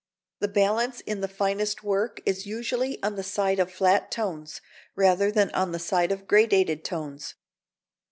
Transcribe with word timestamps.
The 0.39 0.47
balance 0.47 1.01
in 1.01 1.21
the 1.21 1.27
finest 1.27 1.83
work 1.83 2.21
is 2.25 2.47
usually 2.47 2.97
on 3.03 3.17
the 3.17 3.21
side 3.23 3.59
of 3.59 3.71
flat 3.71 4.09
tones 4.09 4.59
rather 4.95 5.31
than 5.31 5.51
on 5.51 5.73
the 5.73 5.77
side 5.77 6.11
of 6.11 6.25
gradated 6.25 6.83
tones. 6.83 7.35